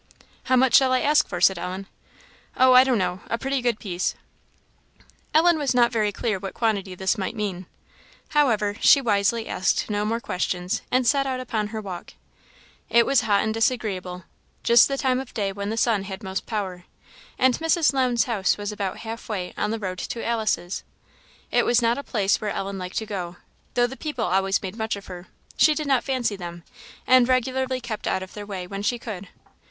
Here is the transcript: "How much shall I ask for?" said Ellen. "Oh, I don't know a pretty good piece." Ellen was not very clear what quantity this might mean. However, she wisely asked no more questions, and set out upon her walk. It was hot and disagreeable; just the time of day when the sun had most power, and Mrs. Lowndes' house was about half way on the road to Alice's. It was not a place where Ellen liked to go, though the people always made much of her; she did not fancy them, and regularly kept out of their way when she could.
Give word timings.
"How 0.45 0.55
much 0.55 0.73
shall 0.73 0.91
I 0.93 1.01
ask 1.01 1.27
for?" 1.27 1.39
said 1.39 1.59
Ellen. 1.59 1.85
"Oh, 2.57 2.73
I 2.73 2.83
don't 2.83 2.97
know 2.97 3.19
a 3.29 3.37
pretty 3.37 3.61
good 3.61 3.79
piece." 3.79 4.15
Ellen 5.31 5.59
was 5.59 5.75
not 5.75 5.91
very 5.91 6.11
clear 6.11 6.39
what 6.39 6.55
quantity 6.55 6.95
this 6.95 7.19
might 7.19 7.35
mean. 7.35 7.67
However, 8.29 8.77
she 8.79 8.99
wisely 8.99 9.47
asked 9.47 9.91
no 9.91 10.03
more 10.03 10.19
questions, 10.19 10.81
and 10.89 11.05
set 11.05 11.27
out 11.27 11.39
upon 11.39 11.67
her 11.67 11.79
walk. 11.79 12.13
It 12.89 13.05
was 13.05 13.21
hot 13.21 13.43
and 13.43 13.53
disagreeable; 13.53 14.23
just 14.63 14.87
the 14.87 14.97
time 14.97 15.19
of 15.19 15.35
day 15.35 15.51
when 15.51 15.69
the 15.69 15.77
sun 15.77 16.05
had 16.05 16.23
most 16.23 16.47
power, 16.47 16.85
and 17.37 17.59
Mrs. 17.59 17.93
Lowndes' 17.93 18.23
house 18.23 18.57
was 18.57 18.71
about 18.71 18.97
half 19.05 19.29
way 19.29 19.53
on 19.55 19.69
the 19.69 19.77
road 19.77 19.99
to 19.99 20.25
Alice's. 20.25 20.83
It 21.51 21.63
was 21.63 21.79
not 21.79 21.99
a 21.99 22.03
place 22.03 22.41
where 22.41 22.49
Ellen 22.49 22.79
liked 22.79 22.97
to 22.97 23.05
go, 23.05 23.35
though 23.75 23.85
the 23.85 23.95
people 23.95 24.25
always 24.25 24.63
made 24.63 24.75
much 24.77 24.95
of 24.95 25.05
her; 25.05 25.27
she 25.57 25.75
did 25.75 25.85
not 25.85 26.03
fancy 26.03 26.35
them, 26.35 26.63
and 27.05 27.27
regularly 27.29 27.79
kept 27.79 28.07
out 28.07 28.23
of 28.23 28.33
their 28.33 28.47
way 28.47 28.65
when 28.65 28.81
she 28.81 28.97
could. 28.97 29.27